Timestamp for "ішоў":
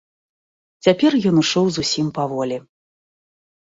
1.43-1.65